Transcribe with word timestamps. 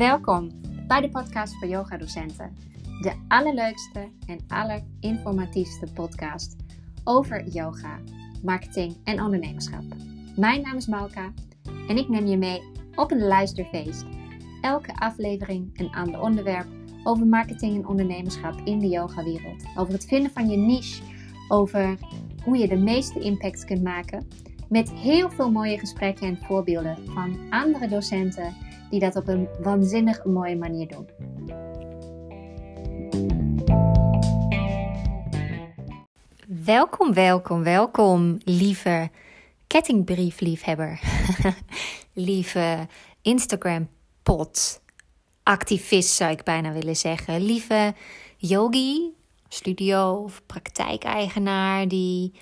Welkom 0.00 0.50
bij 0.86 1.00
de 1.00 1.08
podcast 1.08 1.58
voor 1.58 1.68
yoga-docenten. 1.68 2.56
De 3.00 3.24
allerleukste 3.28 4.08
en 4.26 4.38
allerinformatiefste 4.48 5.86
podcast 5.94 6.56
over 7.04 7.48
yoga, 7.48 7.98
marketing 8.42 8.96
en 9.04 9.22
ondernemerschap. 9.22 9.82
Mijn 10.36 10.62
naam 10.62 10.76
is 10.76 10.86
Malka 10.86 11.32
en 11.88 11.96
ik 11.96 12.08
neem 12.08 12.26
je 12.26 12.36
mee 12.36 12.62
op 12.94 13.10
een 13.10 13.26
luisterfeest. 13.26 14.04
Elke 14.60 14.94
aflevering 14.94 15.78
een 15.78 15.94
ander 15.94 16.20
onderwerp 16.20 16.66
over 17.04 17.26
marketing 17.26 17.76
en 17.76 17.86
ondernemerschap 17.86 18.60
in 18.64 18.78
de 18.78 18.88
yogawereld. 18.88 19.64
Over 19.76 19.92
het 19.92 20.04
vinden 20.04 20.30
van 20.30 20.48
je 20.48 20.56
niche, 20.56 21.02
over 21.48 21.98
hoe 22.44 22.56
je 22.56 22.68
de 22.68 22.78
meeste 22.78 23.20
impact 23.20 23.64
kunt 23.64 23.82
maken. 23.82 24.28
Met 24.68 24.90
heel 24.90 25.30
veel 25.30 25.50
mooie 25.50 25.78
gesprekken 25.78 26.26
en 26.26 26.38
voorbeelden 26.38 26.98
van 27.06 27.38
andere 27.50 27.88
docenten 27.88 28.68
die 28.90 29.00
dat 29.00 29.16
op 29.16 29.28
een 29.28 29.48
waanzinnig 29.62 30.24
mooie 30.24 30.56
manier 30.56 30.88
doen. 30.88 31.08
Welkom, 36.64 37.12
welkom, 37.12 37.62
welkom, 37.62 38.38
lieve 38.44 39.10
kettingbriefliefhebber. 39.66 41.00
lieve 42.12 42.86
Instagram-pot 43.22 44.80
activist 45.42 46.14
zou 46.14 46.30
ik 46.30 46.42
bijna 46.42 46.72
willen 46.72 46.96
zeggen. 46.96 47.40
Lieve 47.44 47.94
yogi, 48.36 49.14
studio 49.48 50.12
of 50.12 50.42
praktijkeigenaar 50.46 51.88
die 51.88 52.32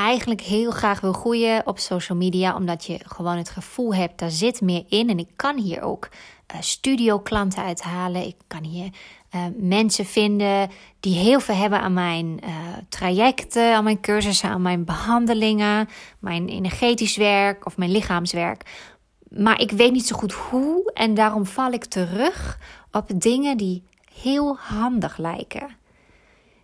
eigenlijk 0.00 0.40
heel 0.40 0.70
graag 0.70 1.00
wil 1.00 1.12
groeien 1.12 1.66
op 1.66 1.78
social 1.78 2.18
media, 2.18 2.54
omdat 2.54 2.84
je 2.84 2.98
gewoon 3.04 3.36
het 3.36 3.50
gevoel 3.50 3.94
hebt, 3.94 4.18
daar 4.18 4.30
zit 4.30 4.60
meer 4.60 4.84
in. 4.88 5.08
En 5.08 5.18
ik 5.18 5.28
kan 5.36 5.58
hier 5.58 5.82
ook 5.82 6.08
uh, 6.54 6.60
studioklanten 6.60 7.62
uithalen. 7.62 8.26
Ik 8.26 8.36
kan 8.46 8.64
hier 8.64 8.88
uh, 9.34 9.44
mensen 9.56 10.04
vinden 10.04 10.70
die 11.00 11.14
heel 11.14 11.40
veel 11.40 11.54
hebben 11.54 11.80
aan 11.80 11.92
mijn 11.92 12.40
uh, 12.44 12.50
trajecten, 12.88 13.74
aan 13.74 13.84
mijn 13.84 14.00
cursussen, 14.00 14.50
aan 14.50 14.62
mijn 14.62 14.84
behandelingen, 14.84 15.88
mijn 16.18 16.48
energetisch 16.48 17.16
werk 17.16 17.66
of 17.66 17.76
mijn 17.76 17.90
lichaamswerk. 17.90 18.88
Maar 19.28 19.60
ik 19.60 19.70
weet 19.70 19.92
niet 19.92 20.06
zo 20.06 20.16
goed 20.16 20.32
hoe 20.32 20.90
en 20.94 21.14
daarom 21.14 21.46
val 21.46 21.72
ik 21.72 21.84
terug 21.84 22.58
op 22.92 23.10
dingen 23.14 23.56
die 23.56 23.82
heel 24.14 24.56
handig 24.56 25.16
lijken. 25.16 25.78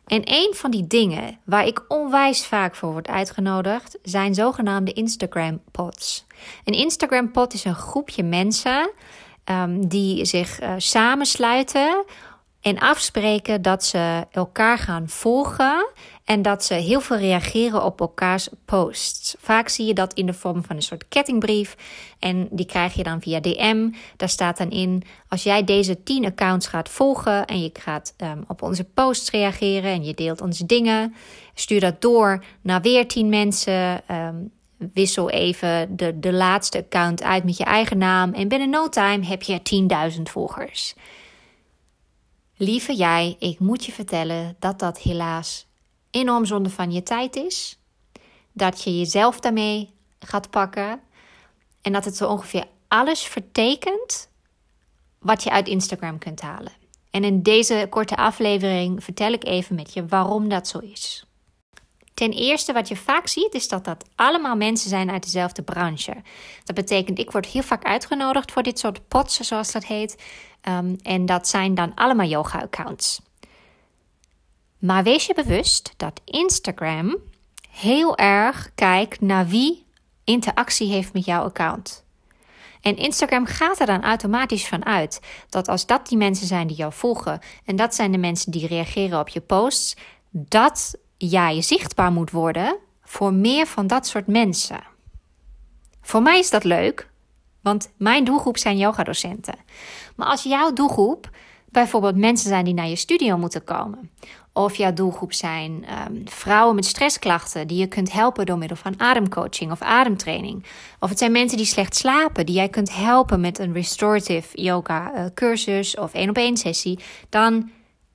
En 0.07 0.23
een 0.25 0.55
van 0.55 0.71
die 0.71 0.87
dingen 0.87 1.39
waar 1.45 1.67
ik 1.67 1.85
onwijs 1.89 2.47
vaak 2.47 2.75
voor 2.75 2.93
word 2.93 3.09
uitgenodigd 3.09 3.99
zijn 4.03 4.35
zogenaamde 4.35 4.93
Instagram 4.93 5.63
pods. 5.71 6.27
Een 6.65 6.75
Instagram 6.75 7.31
pod 7.31 7.53
is 7.53 7.65
een 7.65 7.75
groepje 7.75 8.23
mensen 8.23 8.91
um, 9.45 9.89
die 9.89 10.25
zich 10.25 10.61
uh, 10.61 10.75
samensluiten 10.77 12.05
en 12.61 12.79
afspreken 12.79 13.63
dat 13.63 13.85
ze 13.85 14.27
elkaar 14.31 14.79
gaan 14.79 15.09
volgen 15.09 15.87
en 16.27 16.43
dat 16.43 16.65
ze 16.65 16.75
heel 16.75 17.01
veel 17.01 17.17
reageren 17.17 17.85
op 17.85 18.01
elkaars 18.01 18.49
posts. 18.65 19.37
Vaak 19.39 19.69
zie 19.69 19.87
je 19.87 19.95
dat 19.95 20.15
in 20.15 20.27
de 20.27 20.33
vorm 20.33 20.65
van 20.65 20.77
een 20.77 20.83
soort 20.83 21.09
kettingbrief. 21.09 21.77
En 22.19 22.49
die 22.51 22.67
krijg 22.67 22.95
je 22.95 23.03
dan 23.03 23.21
via 23.21 23.41
DM. 23.41 23.91
Daar 24.17 24.29
staat 24.29 24.57
dan 24.57 24.71
in: 24.71 25.03
als 25.29 25.43
jij 25.43 25.65
deze 25.65 26.03
10 26.03 26.25
accounts 26.25 26.67
gaat 26.67 26.89
volgen 26.89 27.47
en 27.47 27.63
je 27.63 27.71
gaat 27.73 28.15
um, 28.17 28.45
op 28.49 28.63
onze 28.63 28.85
posts 28.85 29.31
reageren 29.31 29.91
en 29.91 30.05
je 30.05 30.15
deelt 30.15 30.41
onze 30.41 30.67
dingen, 30.67 31.15
stuur 31.55 31.81
dat 31.81 32.01
door 32.01 32.45
naar 32.61 32.81
weer 32.81 33.09
10 33.09 33.29
mensen. 33.29 34.03
Um, 34.11 34.51
wissel 34.95 35.31
even 35.31 35.97
de, 35.97 36.19
de 36.19 36.33
laatste 36.33 36.79
account 36.79 37.23
uit 37.23 37.45
met 37.45 37.57
je 37.57 37.65
eigen 37.65 37.99
naam. 37.99 38.33
En 38.33 38.49
binnen 38.49 38.71
no 38.71 38.89
time 38.89 39.27
heb 39.27 39.43
je 39.43 39.61
10.000 40.17 40.23
volgers. 40.23 40.95
Lieve 42.57 42.95
jij, 42.95 43.37
ik 43.39 43.59
moet 43.59 43.85
je 43.85 43.93
vertellen 43.93 44.57
dat 44.59 44.79
dat 44.79 44.99
helaas 44.99 45.66
enorm 46.17 46.45
zonde 46.45 46.71
van 46.71 46.93
je 46.93 47.03
tijd 47.03 47.37
is. 47.37 47.79
Dat 48.53 48.83
je 48.83 48.99
jezelf 48.99 49.41
daarmee 49.41 49.91
gaat 50.19 50.51
pakken. 50.51 51.01
En 51.83 51.93
dat 51.93 52.05
het 52.05 52.17
zo 52.17 52.29
ongeveer 52.29 52.65
alles 52.89 53.23
vertekent 53.23 54.29
wat 55.19 55.43
je 55.43 55.51
uit 55.51 55.69
Instagram 55.69 56.19
kunt 56.19 56.41
halen. 56.41 56.73
En 57.11 57.25
in 57.25 57.43
deze 57.43 57.87
korte 57.91 58.17
aflevering 58.17 59.05
vertel 59.05 59.33
ik 59.33 59.45
even 59.45 59.75
met 59.75 59.93
je 59.93 60.07
waarom 60.07 60.49
dat 60.49 60.69
zo 60.69 60.79
is. 60.79 61.25
Ten 62.15 62.33
eerste, 62.33 62.73
wat 62.73 62.89
je 62.89 62.97
vaak 62.97 63.27
ziet, 63.27 63.55
is 63.55 63.69
dat 63.69 63.85
dat 63.85 64.05
allemaal 64.15 64.57
mensen 64.57 64.89
zijn 64.89 65.11
uit 65.11 65.23
dezelfde 65.23 65.63
branche. 65.63 66.23
Dat 66.65 66.77
betekent, 66.77 67.19
ik 67.19 67.31
word 67.31 67.47
heel 67.47 67.63
vaak 67.63 67.85
uitgenodigd 67.85 68.53
voor 68.53 68.63
dit 68.63 68.79
soort 68.79 69.09
pots, 69.09 69.41
zoals 69.41 69.73
dat 69.73 69.85
heet. 69.85 70.23
Um, 70.69 70.97
en 71.03 71.27
dat 71.27 71.49
zijn 71.49 71.75
dan 71.75 71.95
allemaal 71.95 72.27
yoga-accounts. 72.27 73.21
Maar 74.79 75.03
wees 75.03 75.27
je 75.27 75.35
bewust 75.35 75.95
dat 75.97 76.21
Instagram 76.25 77.17
heel 77.71 78.17
erg 78.17 78.71
kijkt 78.75 79.21
naar 79.21 79.47
wie 79.47 79.87
interactie 80.25 80.91
heeft 80.91 81.13
met 81.13 81.25
jouw 81.25 81.43
account. 81.43 82.05
En 82.81 82.97
Instagram 82.97 83.47
gaat 83.47 83.81
er 83.81 83.87
dan 83.87 84.03
automatisch 84.03 84.69
van 84.69 84.85
uit 84.85 85.21
dat 85.49 85.69
als 85.69 85.87
dat 85.87 86.09
die 86.09 86.19
mensen 86.19 86.47
zijn 86.47 86.67
die 86.67 86.77
jou 86.77 86.93
volgen 86.93 87.41
en 87.65 87.77
dat 87.77 87.95
zijn 87.95 88.13
de 88.13 88.19
mensen 88.19 88.53
die 88.53 88.67
reageren 88.67 89.21
op 89.21 89.29
je 89.29 89.41
posts, 89.41 89.97
dat 90.31 90.95
jij 91.17 91.63
zichtbaar 91.63 92.13
moet 92.13 92.31
worden 92.31 92.77
voor 93.03 93.33
meer 93.33 93.67
van 93.67 93.87
dat 93.87 94.07
soort 94.07 94.27
mensen. 94.27 94.81
Voor 96.01 96.23
mij 96.23 96.39
is 96.39 96.51
dat 96.51 96.65
leuk, 96.65 97.11
want 97.61 97.93
mijn 97.97 98.25
doelgroep 98.25 98.59
zijn 98.59 98.79
yogadocenten. 98.79 99.55
Maar 100.17 100.27
als 100.27 100.43
jouw 100.43 100.73
doelgroep 100.73 101.31
bijvoorbeeld 101.69 102.17
mensen 102.17 102.49
zijn 102.49 102.65
die 102.65 102.75
naar 102.75 102.89
je 102.89 102.97
studio 102.97 103.37
moeten 103.37 103.65
komen, 103.65 104.11
of 104.57 104.77
jouw 104.77 104.93
doelgroep 104.93 105.33
zijn 105.33 105.85
um, 106.09 106.23
vrouwen 106.25 106.75
met 106.75 106.85
stressklachten 106.85 107.67
die 107.67 107.79
je 107.79 107.87
kunt 107.87 108.13
helpen 108.13 108.47
door 108.47 108.59
middel 108.59 108.77
van 108.77 109.01
ademcoaching 109.01 109.71
of 109.71 109.81
ademtraining. 109.81 110.65
Of 111.01 111.09
het 111.09 111.19
zijn 111.19 111.33
mensen 111.33 111.57
die 111.57 111.67
slecht 111.67 111.97
slapen, 111.97 112.47
die 112.47 112.55
jij 112.55 112.69
kunt 112.69 112.95
helpen 112.95 113.41
met 113.41 113.59
een 113.59 113.73
restorative 113.73 114.63
yoga 114.63 115.13
uh, 115.15 115.25
cursus 115.35 115.97
of 115.97 116.15
één 116.15 116.29
op 116.29 116.37
één 116.37 116.57
sessie. 116.57 116.99
Dan 117.29 117.71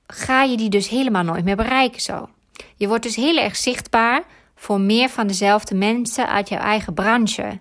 ga 0.06 0.42
je 0.42 0.56
die 0.56 0.68
dus 0.68 0.88
helemaal 0.88 1.22
nooit 1.22 1.44
meer 1.44 1.56
bereiken 1.56 2.00
zo. 2.00 2.28
Je 2.76 2.88
wordt 2.88 3.02
dus 3.02 3.16
heel 3.16 3.36
erg 3.36 3.56
zichtbaar 3.56 4.22
voor 4.54 4.80
meer 4.80 5.08
van 5.08 5.26
dezelfde 5.26 5.74
mensen 5.74 6.28
uit 6.28 6.48
jouw 6.48 6.60
eigen 6.60 6.94
branche. 6.94 7.60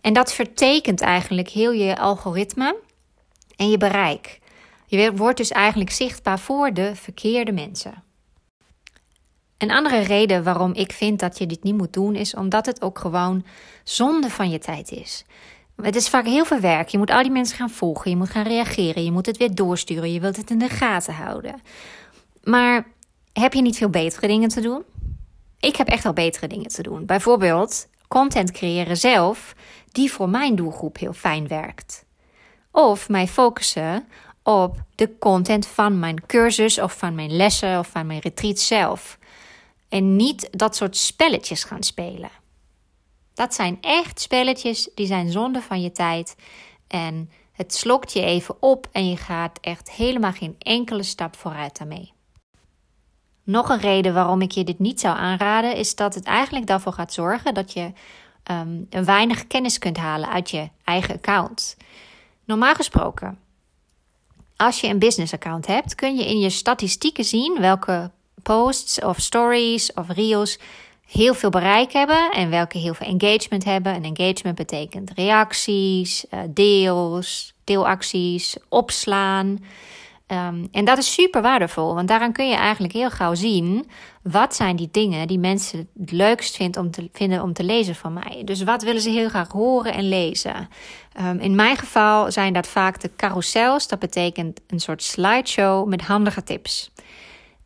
En 0.00 0.12
dat 0.12 0.32
vertekent 0.32 1.00
eigenlijk 1.00 1.48
heel 1.48 1.72
je 1.72 1.98
algoritme 1.98 2.76
en 3.56 3.70
je 3.70 3.76
bereik. 3.76 4.38
Je 4.90 5.12
wordt 5.14 5.36
dus 5.36 5.50
eigenlijk 5.50 5.90
zichtbaar 5.90 6.38
voor 6.38 6.72
de 6.72 6.94
verkeerde 6.94 7.52
mensen. 7.52 8.02
Een 9.58 9.70
andere 9.70 10.00
reden 10.00 10.42
waarom 10.42 10.74
ik 10.74 10.92
vind 10.92 11.20
dat 11.20 11.38
je 11.38 11.46
dit 11.46 11.62
niet 11.62 11.76
moet 11.76 11.92
doen, 11.92 12.14
is 12.14 12.34
omdat 12.34 12.66
het 12.66 12.82
ook 12.82 12.98
gewoon 12.98 13.44
zonde 13.84 14.30
van 14.30 14.50
je 14.50 14.58
tijd 14.58 14.90
is. 14.90 15.24
Het 15.82 15.96
is 15.96 16.08
vaak 16.08 16.24
heel 16.26 16.44
veel 16.44 16.60
werk. 16.60 16.88
Je 16.88 16.98
moet 16.98 17.10
al 17.10 17.22
die 17.22 17.30
mensen 17.30 17.56
gaan 17.56 17.70
volgen, 17.70 18.10
je 18.10 18.16
moet 18.16 18.30
gaan 18.30 18.46
reageren, 18.46 19.04
je 19.04 19.12
moet 19.12 19.26
het 19.26 19.36
weer 19.36 19.54
doorsturen, 19.54 20.12
je 20.12 20.20
wilt 20.20 20.36
het 20.36 20.50
in 20.50 20.58
de 20.58 20.68
gaten 20.68 21.14
houden. 21.14 21.60
Maar 22.44 22.86
heb 23.32 23.52
je 23.52 23.62
niet 23.62 23.76
veel 23.76 23.90
betere 23.90 24.26
dingen 24.26 24.48
te 24.48 24.60
doen? 24.60 24.82
Ik 25.60 25.76
heb 25.76 25.88
echt 25.88 26.02
wel 26.02 26.12
betere 26.12 26.46
dingen 26.46 26.68
te 26.68 26.82
doen. 26.82 27.06
Bijvoorbeeld 27.06 27.88
content 28.08 28.50
creëren 28.50 28.96
zelf, 28.96 29.54
die 29.92 30.12
voor 30.12 30.28
mijn 30.28 30.56
doelgroep 30.56 30.98
heel 30.98 31.12
fijn 31.12 31.48
werkt. 31.48 32.04
Of 32.70 33.08
mij 33.08 33.26
focussen 33.26 34.08
op 34.42 34.82
de 34.94 35.18
content 35.18 35.66
van 35.66 35.98
mijn 35.98 36.26
cursus 36.26 36.80
of 36.80 36.98
van 36.98 37.14
mijn 37.14 37.36
lessen 37.36 37.78
of 37.78 37.88
van 37.88 38.06
mijn 38.06 38.20
retreat 38.20 38.58
zelf. 38.58 39.18
En 39.88 40.16
niet 40.16 40.48
dat 40.50 40.76
soort 40.76 40.96
spelletjes 40.96 41.64
gaan 41.64 41.82
spelen. 41.82 42.30
Dat 43.34 43.54
zijn 43.54 43.78
echt 43.80 44.20
spelletjes 44.20 44.88
die 44.94 45.06
zijn 45.06 45.30
zonde 45.30 45.62
van 45.62 45.80
je 45.80 45.92
tijd. 45.92 46.36
En 46.86 47.30
het 47.52 47.74
slokt 47.74 48.12
je 48.12 48.22
even 48.22 48.62
op 48.62 48.88
en 48.92 49.08
je 49.08 49.16
gaat 49.16 49.58
echt 49.60 49.90
helemaal 49.90 50.32
geen 50.32 50.56
enkele 50.58 51.02
stap 51.02 51.36
vooruit 51.36 51.78
daarmee. 51.78 52.12
Nog 53.44 53.68
een 53.68 53.80
reden 53.80 54.14
waarom 54.14 54.42
ik 54.42 54.50
je 54.50 54.64
dit 54.64 54.78
niet 54.78 55.00
zou 55.00 55.16
aanraden, 55.16 55.76
is 55.76 55.94
dat 55.94 56.14
het 56.14 56.24
eigenlijk 56.24 56.66
daarvoor 56.66 56.92
gaat 56.92 57.12
zorgen 57.12 57.54
dat 57.54 57.72
je 57.72 57.92
um, 58.50 58.86
een 58.90 59.04
weinig 59.04 59.46
kennis 59.46 59.78
kunt 59.78 59.96
halen 59.96 60.28
uit 60.28 60.50
je 60.50 60.68
eigen 60.84 61.14
account. 61.14 61.76
Normaal 62.44 62.74
gesproken 62.74 63.38
als 64.60 64.80
je 64.80 64.88
een 64.88 64.98
business 64.98 65.32
account 65.32 65.66
hebt, 65.66 65.94
kun 65.94 66.16
je 66.16 66.26
in 66.26 66.38
je 66.38 66.50
statistieken 66.50 67.24
zien 67.24 67.60
welke 67.60 68.10
posts 68.42 69.00
of 69.00 69.18
stories 69.18 69.92
of 69.92 70.08
reels 70.08 70.58
heel 71.06 71.34
veel 71.34 71.50
bereik 71.50 71.92
hebben 71.92 72.30
en 72.30 72.50
welke 72.50 72.78
heel 72.78 72.94
veel 72.94 73.06
engagement 73.06 73.64
hebben. 73.64 73.92
En 73.92 74.02
engagement 74.02 74.56
betekent 74.56 75.10
reacties, 75.14 76.28
eh, 76.28 76.40
deels, 76.48 77.54
deelacties, 77.64 78.56
opslaan. 78.68 79.58
Ehm, 80.30 80.66
en 80.72 80.84
dat 80.84 80.98
is 80.98 81.12
super 81.12 81.42
waardevol, 81.42 81.94
want 81.94 82.08
daaraan 82.08 82.32
kun 82.32 82.48
je 82.48 82.54
eigenlijk 82.54 82.92
heel 82.92 83.10
gauw 83.10 83.34
zien 83.34 83.90
wat 84.22 84.54
zijn 84.54 84.76
die 84.76 84.88
dingen 84.90 85.26
die 85.26 85.38
mensen 85.38 85.88
het 85.98 86.10
leukst 86.10 86.56
vinden 86.56 86.80
om 86.80 86.90
te, 86.90 87.08
vinden 87.12 87.42
om 87.42 87.52
te 87.52 87.64
lezen 87.64 87.94
van 87.94 88.12
mij. 88.12 88.42
Dus 88.44 88.62
wat 88.62 88.82
willen 88.82 89.00
ze 89.00 89.10
heel 89.10 89.28
graag 89.28 89.48
horen 89.48 89.94
en 89.94 90.08
lezen? 90.08 90.68
Ehm, 91.12 91.38
in 91.38 91.54
mijn 91.54 91.76
geval 91.76 92.32
zijn 92.32 92.52
dat 92.52 92.66
vaak 92.66 93.00
de 93.00 93.10
carousels, 93.16 93.88
dat 93.88 93.98
betekent 93.98 94.60
een 94.66 94.80
soort 94.80 95.02
slideshow 95.02 95.88
met 95.88 96.02
handige 96.02 96.42
tips. 96.42 96.90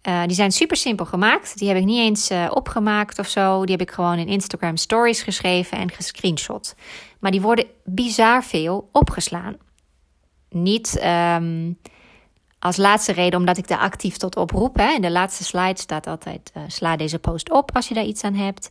Uh, 0.09 0.23
die 0.27 0.37
zijn 0.37 0.53
super 0.53 0.77
simpel 0.77 1.05
gemaakt. 1.05 1.59
Die 1.59 1.69
heb 1.69 1.77
ik 1.77 1.85
niet 1.85 1.99
eens 1.99 2.31
uh, 2.31 2.51
opgemaakt 2.51 3.19
of 3.19 3.29
zo. 3.29 3.65
Die 3.65 3.77
heb 3.77 3.89
ik 3.89 3.95
gewoon 3.95 4.19
in 4.19 4.29
Instagram 4.29 4.77
Stories 4.77 5.23
geschreven 5.23 5.79
en 5.79 5.91
gescreenshot. 5.91 6.75
Maar 7.19 7.31
die 7.31 7.41
worden 7.41 7.67
bizar 7.85 8.45
veel 8.45 8.89
opgeslaan. 8.93 9.57
Niet 10.51 11.05
um, 11.05 11.79
als 12.65 12.77
laatste 12.77 13.13
reden 13.13 13.39
omdat 13.39 13.59
ik 13.59 13.69
daar 13.69 13.79
actief 13.79 14.17
tot 14.17 14.37
oproep. 14.37 14.77
Hè. 14.77 14.93
In 14.93 15.03
de 15.03 15.11
laatste 15.11 15.45
slide 15.45 15.81
staat 15.81 16.07
altijd: 16.07 16.53
uh, 16.57 16.63
sla 16.67 16.97
deze 16.97 17.19
post 17.19 17.51
op 17.51 17.75
als 17.75 17.89
je 17.89 17.95
daar 17.95 18.05
iets 18.05 18.25
aan 18.25 18.35
hebt. 18.35 18.69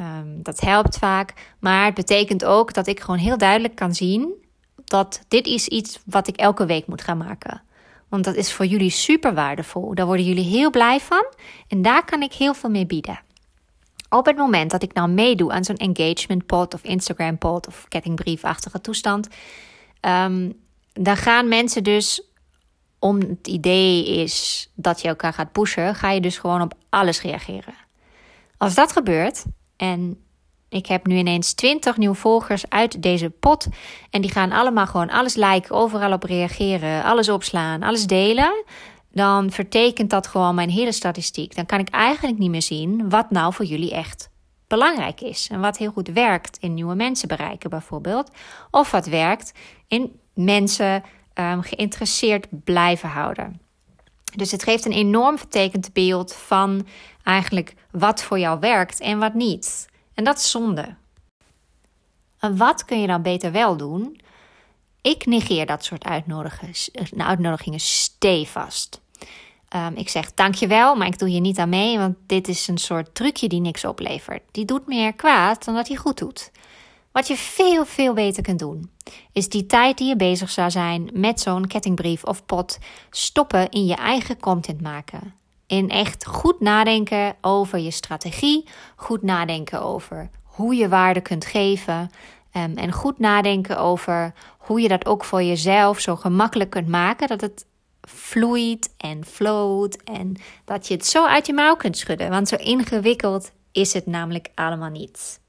Um, 0.00 0.42
dat 0.42 0.60
helpt 0.60 0.98
vaak. 0.98 1.54
Maar 1.58 1.84
het 1.84 1.94
betekent 1.94 2.44
ook 2.44 2.74
dat 2.74 2.86
ik 2.86 3.00
gewoon 3.00 3.20
heel 3.20 3.38
duidelijk 3.38 3.74
kan 3.74 3.94
zien 3.94 4.32
dat 4.84 5.20
dit 5.28 5.46
is 5.46 5.68
iets 5.68 5.98
wat 6.04 6.28
ik 6.28 6.36
elke 6.36 6.66
week 6.66 6.86
moet 6.86 7.02
gaan 7.02 7.18
maken. 7.18 7.62
Want 8.08 8.24
dat 8.24 8.34
is 8.34 8.52
voor 8.52 8.66
jullie 8.66 8.90
super 8.90 9.34
waardevol. 9.34 9.94
Daar 9.94 10.06
worden 10.06 10.24
jullie 10.24 10.44
heel 10.44 10.70
blij 10.70 11.00
van. 11.00 11.24
En 11.68 11.82
daar 11.82 12.04
kan 12.04 12.22
ik 12.22 12.32
heel 12.32 12.54
veel 12.54 12.70
mee 12.70 12.86
bieden. 12.86 13.20
Op 14.08 14.26
het 14.26 14.36
moment 14.36 14.70
dat 14.70 14.82
ik 14.82 14.92
nou 14.92 15.08
meedoe 15.08 15.52
aan 15.52 15.64
zo'n 15.64 15.76
engagement 15.76 16.46
pot 16.46 16.74
of 16.74 16.82
Instagram 16.82 17.38
pot 17.38 17.66
of 17.66 17.84
kettingbriefachtige 17.88 18.80
toestand, 18.80 19.28
um, 20.00 20.52
dan 20.92 21.16
gaan 21.16 21.48
mensen 21.48 21.84
dus 21.84 22.29
om 23.00 23.20
het 23.20 23.46
idee 23.48 24.06
is 24.06 24.68
dat 24.74 25.00
je 25.00 25.08
elkaar 25.08 25.32
gaat 25.32 25.52
pushen, 25.52 25.94
ga 25.94 26.10
je 26.10 26.20
dus 26.20 26.38
gewoon 26.38 26.62
op 26.62 26.74
alles 26.88 27.22
reageren. 27.22 27.74
Als 28.56 28.74
dat 28.74 28.92
gebeurt 28.92 29.44
en 29.76 30.24
ik 30.68 30.86
heb 30.86 31.06
nu 31.06 31.16
ineens 31.16 31.52
20 31.52 31.96
nieuwe 31.96 32.14
volgers 32.14 32.68
uit 32.68 33.02
deze 33.02 33.30
pot. 33.30 33.68
En 34.10 34.20
die 34.20 34.30
gaan 34.30 34.52
allemaal 34.52 34.86
gewoon 34.86 35.10
alles 35.10 35.34
liken, 35.34 35.74
overal 35.74 36.12
op 36.12 36.22
reageren, 36.22 37.04
alles 37.04 37.28
opslaan, 37.28 37.82
alles 37.82 38.06
delen. 38.06 38.64
Dan 39.12 39.50
vertekent 39.50 40.10
dat 40.10 40.26
gewoon 40.26 40.54
mijn 40.54 40.70
hele 40.70 40.92
statistiek. 40.92 41.54
Dan 41.54 41.66
kan 41.66 41.78
ik 41.78 41.88
eigenlijk 41.88 42.38
niet 42.38 42.50
meer 42.50 42.62
zien 42.62 43.08
wat 43.08 43.30
nou 43.30 43.52
voor 43.52 43.64
jullie 43.64 43.92
echt 43.92 44.30
belangrijk 44.66 45.20
is. 45.20 45.48
En 45.50 45.60
wat 45.60 45.76
heel 45.76 45.90
goed 45.90 46.08
werkt 46.08 46.58
in 46.60 46.74
nieuwe 46.74 46.94
mensen 46.94 47.28
bereiken 47.28 47.70
bijvoorbeeld. 47.70 48.30
Of 48.70 48.90
wat 48.90 49.06
werkt 49.06 49.52
in 49.88 50.20
mensen 50.34 51.02
um, 51.40 51.62
geïnteresseerd 51.62 52.46
blijven 52.64 53.08
houden. 53.08 53.60
Dus 54.36 54.50
het 54.50 54.62
geeft 54.62 54.84
een 54.84 54.92
enorm 54.92 55.38
vertekend 55.38 55.92
beeld 55.92 56.34
van 56.34 56.86
eigenlijk 57.22 57.74
wat 57.90 58.22
voor 58.22 58.38
jou 58.38 58.60
werkt 58.60 59.00
en 59.00 59.18
wat 59.18 59.34
niet. 59.34 59.88
En 60.14 60.24
dat 60.24 60.38
is 60.38 60.50
zonde. 60.50 60.94
En 62.38 62.56
wat 62.56 62.84
kun 62.84 63.00
je 63.00 63.06
dan 63.06 63.22
beter 63.22 63.52
wel 63.52 63.76
doen? 63.76 64.20
Ik 65.00 65.26
negeer 65.26 65.66
dat 65.66 65.84
soort 65.84 66.04
uitnodigingen 67.16 67.80
stevast. 67.80 69.00
Um, 69.76 69.96
ik 69.96 70.08
zeg 70.08 70.34
dankjewel, 70.34 70.94
maar 70.94 71.06
ik 71.06 71.18
doe 71.18 71.28
hier 71.28 71.40
niet 71.40 71.58
aan 71.58 71.68
mee, 71.68 71.98
want 71.98 72.16
dit 72.26 72.48
is 72.48 72.68
een 72.68 72.78
soort 72.78 73.14
trucje 73.14 73.48
die 73.48 73.60
niks 73.60 73.84
oplevert. 73.84 74.42
Die 74.50 74.64
doet 74.64 74.86
meer 74.86 75.12
kwaad 75.12 75.64
dan 75.64 75.74
dat 75.74 75.88
hij 75.88 75.96
goed 75.96 76.18
doet. 76.18 76.50
Wat 77.12 77.26
je 77.26 77.36
veel, 77.36 77.84
veel 77.84 78.14
beter 78.14 78.42
kunt 78.42 78.58
doen, 78.58 78.90
is 79.32 79.48
die 79.48 79.66
tijd 79.66 79.98
die 79.98 80.08
je 80.08 80.16
bezig 80.16 80.50
zou 80.50 80.70
zijn 80.70 81.10
met 81.12 81.40
zo'n 81.40 81.66
kettingbrief 81.66 82.24
of 82.24 82.44
pot 82.46 82.78
stoppen 83.10 83.70
in 83.70 83.86
je 83.86 83.94
eigen 83.94 84.40
content 84.40 84.80
maken. 84.80 85.34
In 85.66 85.88
echt 85.88 86.26
goed 86.26 86.60
nadenken 86.60 87.36
over 87.40 87.78
je 87.78 87.90
strategie, 87.90 88.68
goed 88.96 89.22
nadenken 89.22 89.82
over 89.82 90.30
hoe 90.42 90.74
je 90.74 90.88
waarde 90.88 91.20
kunt 91.20 91.44
geven. 91.44 92.10
Um, 92.56 92.76
en 92.76 92.92
goed 92.92 93.18
nadenken 93.18 93.78
over 93.78 94.34
hoe 94.58 94.80
je 94.80 94.88
dat 94.88 95.06
ook 95.06 95.24
voor 95.24 95.42
jezelf 95.42 96.00
zo 96.00 96.16
gemakkelijk 96.16 96.70
kunt 96.70 96.88
maken 96.88 97.28
dat 97.28 97.40
het 97.40 97.66
vloeit 98.00 98.94
en 98.96 99.24
float 99.24 99.96
en 99.96 100.36
dat 100.64 100.88
je 100.88 100.94
het 100.94 101.06
zo 101.06 101.26
uit 101.26 101.46
je 101.46 101.52
mouw 101.52 101.76
kunt 101.76 101.96
schudden. 101.96 102.30
Want 102.30 102.48
zo 102.48 102.56
ingewikkeld 102.56 103.52
is 103.72 103.92
het 103.92 104.06
namelijk 104.06 104.48
allemaal 104.54 104.90
niet. 104.90 105.40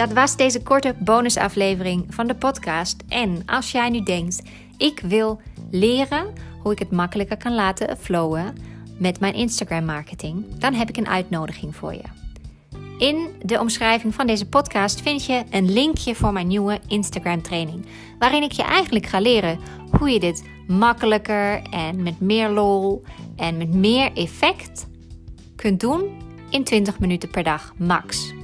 Dat 0.00 0.12
was 0.12 0.36
deze 0.36 0.62
korte 0.62 0.94
bonusaflevering 0.98 2.06
van 2.08 2.26
de 2.26 2.34
podcast. 2.34 3.02
En 3.08 3.42
als 3.46 3.70
jij 3.70 3.88
nu 3.88 4.02
denkt, 4.02 4.42
ik 4.76 5.00
wil 5.00 5.40
leren 5.70 6.32
hoe 6.62 6.72
ik 6.72 6.78
het 6.78 6.90
makkelijker 6.90 7.36
kan 7.36 7.54
laten 7.54 7.96
flowen 7.96 8.56
met 8.98 9.20
mijn 9.20 9.34
Instagram 9.34 9.84
marketing, 9.84 10.44
dan 10.58 10.74
heb 10.74 10.88
ik 10.88 10.96
een 10.96 11.08
uitnodiging 11.08 11.76
voor 11.76 11.92
je. 11.92 12.02
In 12.98 13.28
de 13.42 13.60
omschrijving 13.60 14.14
van 14.14 14.26
deze 14.26 14.48
podcast 14.48 15.00
vind 15.00 15.24
je 15.24 15.44
een 15.50 15.72
linkje 15.72 16.14
voor 16.14 16.32
mijn 16.32 16.46
nieuwe 16.46 16.80
Instagram 16.86 17.42
training, 17.42 17.86
waarin 18.18 18.42
ik 18.42 18.52
je 18.52 18.62
eigenlijk 18.62 19.06
ga 19.06 19.20
leren 19.20 19.58
hoe 19.98 20.10
je 20.10 20.20
dit 20.20 20.44
makkelijker 20.66 21.62
en 21.62 22.02
met 22.02 22.20
meer 22.20 22.48
lol 22.48 23.02
en 23.36 23.56
met 23.56 23.74
meer 23.74 24.12
effect 24.12 24.86
kunt 25.56 25.80
doen 25.80 26.02
in 26.50 26.64
20 26.64 26.98
minuten 26.98 27.30
per 27.30 27.42
dag 27.42 27.74
max. 27.76 28.38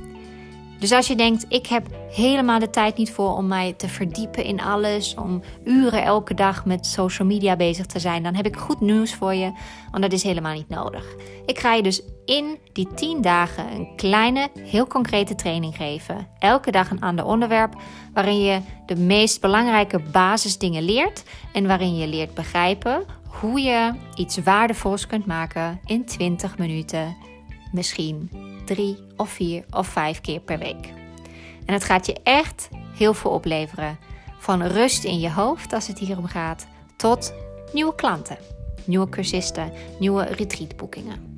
Dus 0.78 0.92
als 0.92 1.06
je 1.06 1.14
denkt, 1.14 1.44
ik 1.48 1.66
heb 1.66 1.86
helemaal 2.10 2.58
de 2.58 2.70
tijd 2.70 2.96
niet 2.96 3.12
voor 3.12 3.36
om 3.36 3.46
mij 3.46 3.72
te 3.72 3.88
verdiepen 3.88 4.44
in 4.44 4.60
alles, 4.60 5.14
om 5.14 5.42
uren 5.64 6.02
elke 6.02 6.34
dag 6.34 6.64
met 6.64 6.86
social 6.86 7.28
media 7.28 7.56
bezig 7.56 7.86
te 7.86 7.98
zijn, 7.98 8.22
dan 8.22 8.34
heb 8.34 8.46
ik 8.46 8.56
goed 8.56 8.80
nieuws 8.80 9.14
voor 9.14 9.34
je, 9.34 9.52
want 9.90 10.02
dat 10.02 10.12
is 10.12 10.22
helemaal 10.22 10.54
niet 10.54 10.68
nodig. 10.68 11.14
Ik 11.46 11.58
ga 11.58 11.74
je 11.74 11.82
dus 11.82 12.02
in 12.24 12.58
die 12.72 12.88
10 12.94 13.22
dagen 13.22 13.72
een 13.72 13.88
kleine, 13.96 14.48
heel 14.60 14.86
concrete 14.86 15.34
training 15.34 15.76
geven. 15.76 16.28
Elke 16.38 16.70
dag 16.70 16.90
een 16.90 17.00
ander 17.00 17.24
onderwerp 17.24 17.74
waarin 18.12 18.40
je 18.40 18.60
de 18.86 18.96
meest 18.96 19.40
belangrijke 19.40 19.98
basisdingen 19.98 20.82
leert 20.82 21.22
en 21.52 21.66
waarin 21.66 21.96
je 21.96 22.06
leert 22.06 22.34
begrijpen 22.34 23.04
hoe 23.40 23.60
je 23.60 23.92
iets 24.14 24.38
waardevols 24.38 25.06
kunt 25.06 25.26
maken 25.26 25.80
in 25.84 26.04
20 26.04 26.58
minuten, 26.58 27.16
misschien 27.72 28.30
drie 28.66 28.96
of 29.16 29.30
vier 29.30 29.64
of 29.70 29.86
vijf 29.86 30.20
keer 30.20 30.40
per 30.40 30.58
week. 30.58 30.92
En 31.66 31.74
het 31.74 31.84
gaat 31.84 32.06
je 32.06 32.16
echt 32.22 32.68
heel 32.96 33.14
veel 33.14 33.30
opleveren. 33.30 33.98
Van 34.38 34.62
rust 34.62 35.04
in 35.04 35.20
je 35.20 35.30
hoofd 35.30 35.72
als 35.72 35.86
het 35.86 35.98
hier 35.98 36.18
om 36.18 36.26
gaat, 36.26 36.66
tot 36.96 37.34
nieuwe 37.72 37.94
klanten, 37.94 38.38
nieuwe 38.84 39.08
cursisten, 39.08 39.72
nieuwe 39.98 40.24
retreatboekingen 40.24 41.34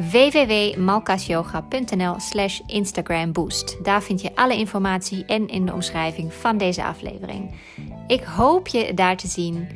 www.malkasyoga.nl 0.00 2.20
slash 2.20 2.60
Instagram 2.66 3.32
Boost. 3.32 3.84
Daar 3.84 4.02
vind 4.02 4.20
je 4.20 4.34
alle 4.34 4.56
informatie 4.56 5.24
en 5.24 5.48
in 5.48 5.66
de 5.66 5.72
omschrijving 5.72 6.32
van 6.32 6.58
deze 6.58 6.84
aflevering. 6.84 7.54
Ik 8.06 8.22
hoop 8.22 8.68
je 8.68 8.94
daar 8.94 9.16
te 9.16 9.26
zien 9.26 9.68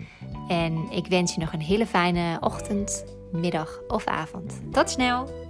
en 0.48 0.86
ik 0.90 1.06
wens 1.06 1.34
je 1.34 1.40
nog 1.40 1.52
een 1.52 1.60
hele 1.60 1.86
fijne 1.86 2.36
ochtend, 2.40 3.04
middag 3.32 3.80
of 3.88 4.06
avond. 4.06 4.60
Tot 4.72 4.90
snel! 4.90 5.43